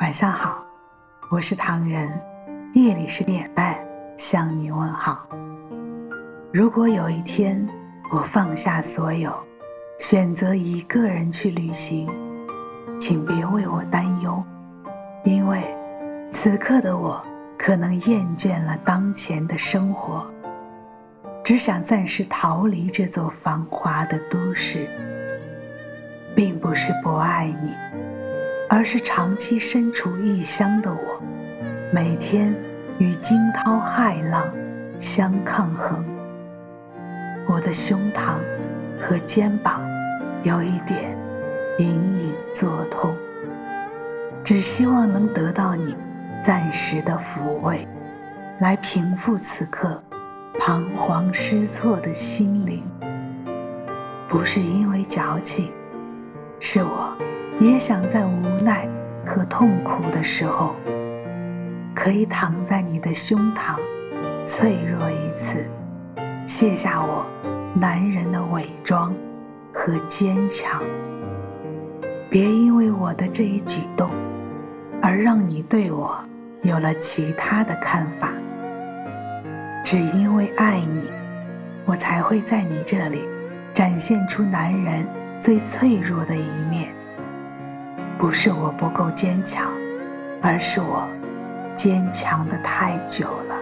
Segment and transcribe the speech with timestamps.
[0.00, 0.64] 晚上好，
[1.28, 2.10] 我是唐人，
[2.72, 3.78] 夜里十点半
[4.16, 5.28] 向你问好。
[6.50, 7.68] 如果有一天
[8.10, 9.30] 我放下所有，
[9.98, 12.08] 选择一个人去旅行，
[12.98, 14.42] 请别为我担忧，
[15.22, 15.62] 因为
[16.30, 17.22] 此刻的我
[17.58, 20.26] 可能厌倦了当前的生活，
[21.44, 24.88] 只想暂时逃离这座繁华的都市。
[26.32, 27.89] 并不是不爱你，
[28.72, 31.20] 而是长期身处异乡的我，
[31.92, 32.54] 每天
[33.00, 34.46] 与惊涛骇浪
[34.96, 36.04] 相抗衡。
[37.48, 38.36] 我的胸膛
[39.02, 39.82] 和肩膀
[40.44, 41.18] 有一点
[41.80, 43.12] 隐隐作痛，
[44.44, 45.96] 只希望能得到你
[46.40, 47.88] 暂时的抚慰，
[48.60, 50.00] 来平复此刻
[50.60, 52.84] 彷徨失措的心灵。
[54.28, 55.72] 不是因为矫情。
[56.60, 57.16] 是我，
[57.60, 58.88] 也想在无奈
[59.26, 60.74] 和痛苦的时候，
[61.94, 63.76] 可以躺在你的胸膛，
[64.46, 65.68] 脆弱一次，
[66.46, 67.26] 卸下我
[67.74, 69.14] 男人的伪装
[69.74, 70.82] 和坚强。
[72.30, 74.10] 别因为我的这一举动，
[75.02, 76.18] 而让你对我
[76.62, 78.32] 有了其他的看法。
[79.84, 81.02] 只因为爱你，
[81.84, 83.20] 我才会在你这里
[83.74, 85.06] 展现出男人。
[85.40, 86.92] 最脆弱的一面，
[88.20, 89.72] 不是我不够坚强，
[90.42, 91.08] 而是我
[91.74, 93.56] 坚强的太久了，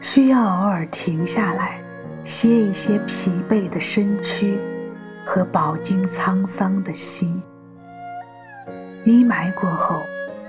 [0.00, 1.78] 需要偶尔停下来，
[2.24, 4.58] 歇一歇疲惫的身躯
[5.26, 7.42] 和饱经沧桑的心。
[9.04, 10.02] 阴霾过后，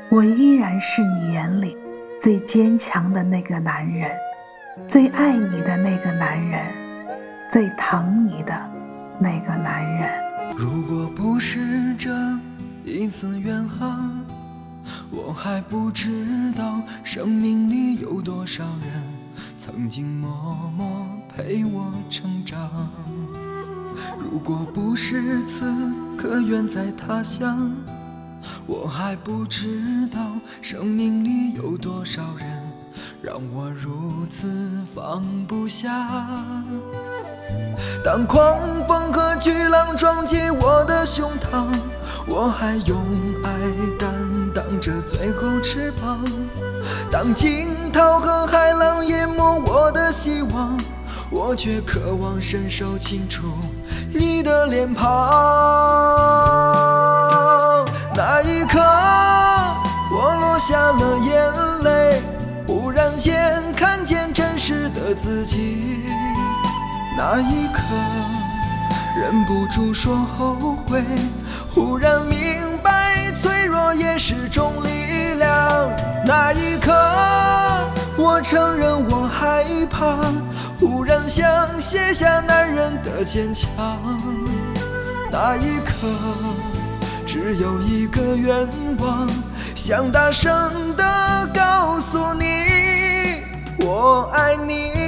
[0.09, 1.75] 我依然是你眼里
[2.21, 4.09] 最坚强的那个男人，
[4.87, 6.65] 最爱你的那个男人，
[7.51, 8.53] 最疼你的。
[9.19, 10.09] 那个男人，
[10.57, 11.59] 如果不是
[11.95, 12.09] 这
[12.83, 14.25] 一次远航，
[15.11, 19.03] 我还不知道生命里有多少人
[19.57, 22.89] 曾经默默陪我成长。
[24.19, 27.71] 如果不是此刻远在他乡，
[28.65, 32.47] 我还不知道生命里有多少人
[33.21, 36.09] 让我如此放不下。
[38.03, 38.57] 当狂
[38.87, 41.67] 风和巨浪撞击我的胸膛，
[42.27, 42.97] 我还用
[43.43, 43.51] 爱
[43.99, 44.09] 担
[44.53, 46.19] 当着最后翅膀。
[47.11, 50.77] 当惊涛和海浪淹没我的希望，
[51.29, 53.43] 我却渴望伸手轻触
[54.13, 55.05] 你的脸庞。
[58.15, 58.79] 那一刻，
[60.11, 62.21] 我落下了眼泪，
[62.67, 66.01] 忽然间看见真实的自己。
[67.23, 67.83] 那一刻，
[69.15, 71.03] 忍不住说后悔。
[71.71, 75.87] 忽然明白，脆弱也是种力量。
[76.25, 76.91] 那一刻，
[78.17, 80.17] 我承认我害怕。
[80.79, 83.69] 忽然想卸下男人的坚强。
[85.31, 86.07] 那一刻，
[87.27, 88.67] 只有一个愿
[88.97, 89.29] 望，
[89.75, 90.51] 想大声
[90.95, 93.45] 的告诉你，
[93.85, 95.00] 我爱你。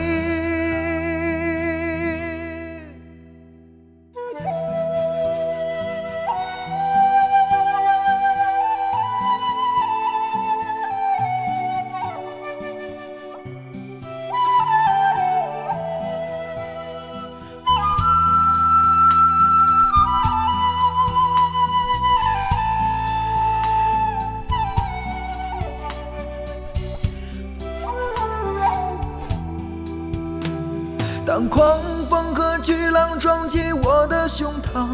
[31.35, 34.87] 当狂风和巨浪撞击我的胸膛，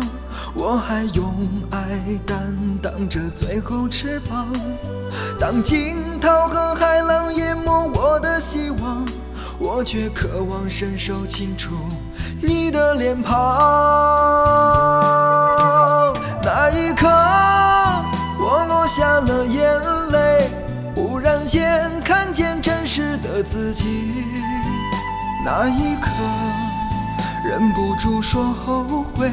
[0.56, 1.36] 我还用
[1.70, 4.48] 爱担当着最后翅膀。
[5.38, 9.06] 当惊涛和海浪淹没我的希望，
[9.60, 11.72] 我却渴望伸手轻触
[12.42, 13.36] 你的脸庞。
[16.42, 17.06] 那一刻，
[18.40, 19.78] 我落下了眼
[20.12, 20.50] 泪，
[20.96, 24.24] 忽然间看见真实的自己。
[25.45, 26.09] 那一刻，
[27.45, 29.31] 忍不住说后悔。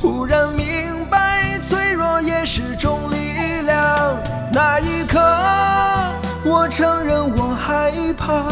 [0.00, 4.16] 忽然明白，脆弱也是种力量。
[4.52, 5.20] 那一刻，
[6.44, 8.44] 我承认我害怕。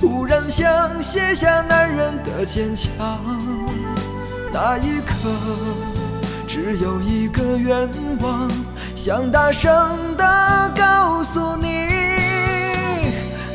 [0.00, 2.90] 忽然想卸下男人的坚强。
[4.52, 5.14] 那一刻，
[6.48, 7.88] 只有一个愿
[8.20, 8.50] 望，
[8.96, 11.88] 想大声地告诉你。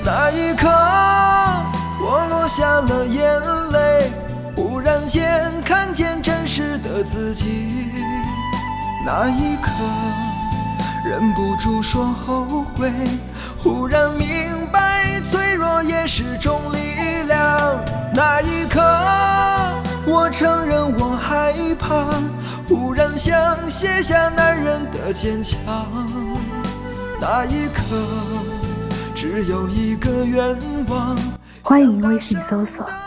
[0.06, 1.07] 那一刻。
[5.08, 7.92] 间看见真实的自己。
[9.06, 9.72] 那一刻，
[11.06, 12.92] 忍不住说后悔。
[13.64, 17.80] 忽然明白，脆弱也是种力量。
[18.14, 18.82] 那一刻，
[20.06, 22.06] 我承认我害怕。
[22.68, 25.58] 忽然想卸下男人的坚强。
[27.22, 27.82] 那一刻，
[29.16, 30.58] 只有一个愿
[30.90, 31.18] 望。
[31.64, 32.86] 欢迎微信搜索“